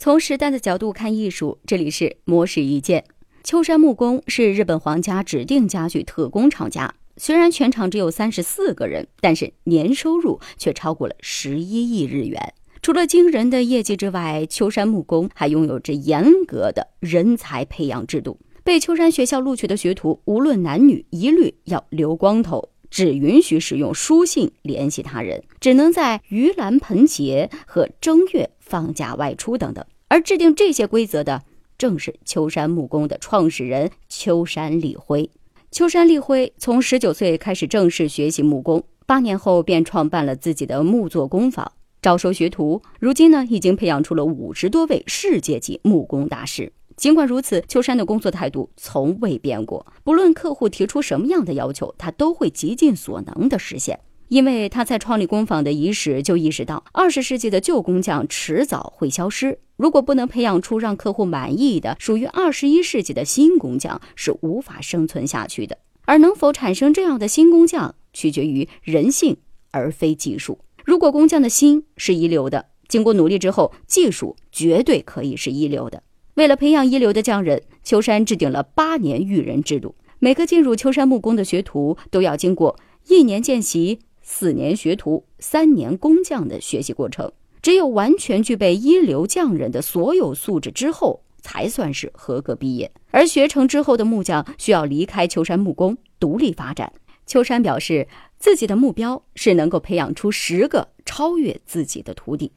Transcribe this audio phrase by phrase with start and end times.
[0.00, 3.04] 从时代的角度看艺术，这里是模式一见。
[3.42, 12.54] 秋山木工是日本皇家指定家具特工厂家，虽然全场只有三十四个人，但是年收入却超过了十一亿日元。
[12.80, 18.38] 除了惊人的业绩之外，秋山木工还拥有着严格的人才培养制度。
[18.62, 29.84] 被秋山学校录取的学徒，无论男女，一律要留光头，只允许使用书信联系他人，只能在盂兰盆节和正月放假外出等等。
[30.08, 31.42] 而制定这些规则的，
[31.76, 35.30] 正是秋山木工的创始人秋山立辉。
[35.70, 42.80] 秋山立辉从十九岁开始正式学习木工，八年后便创办了自己的木作工坊，招收学徒。
[42.98, 46.72] 如今呢，已经培养出了五十多位世界级木工大师。
[46.98, 49.86] 尽管如此，秋山的工作态度从未变过。
[50.02, 54.00] 不论客户提出什么样的要求，他都会极尽所能的实现。
[54.26, 59.60] 因为他在创立工坊的伊始就意识到，二十世纪的旧工匠迟早会消失。
[59.76, 65.78] 如果不能培养出让客户满意的属于二十一世纪的新工匠，是无法生存下去的。
[66.04, 69.36] 而能否产生这样的新工匠，取决于人性
[69.70, 70.58] 而非技术。
[70.84, 76.02] 如果工匠的心是一流的，经过努力之后，技术绝对可以是一流的。
[76.38, 79.96] 为了培养一流的匠人，秋山制定了八年育人制度。
[80.20, 87.32] 每个进入秋山木工的学徒都要经过一年见习、四年学徒、三年工匠的学习过程。
[87.60, 92.92] 只有完全具备一流匠人的所有素质之后，才算是合格毕业。
[93.10, 96.92] 而学成之后的木匠需要离开秋山木工，独立发展。
[97.26, 98.06] 秋山表示，
[98.38, 102.52] 自己的目标是能够培养出十个超越自己的徒弟。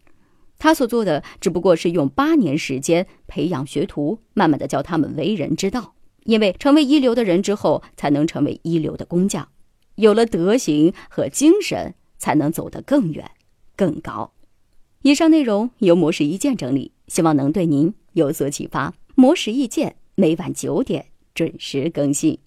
[0.62, 5.95] 他所做的只不过是用八年时间培养学徒，慢慢的教他们为人之道。
[6.26, 9.48] 因为成为一流的人之后，才能成为一流的工匠。
[9.95, 13.32] 有了德行和精神，才能走得更远、
[13.76, 14.34] 更高。
[15.02, 18.94] 以上内容由魔石一见整理，希望能对您有所启发。
[19.16, 22.38] 魔石一见每晚九点准时更新。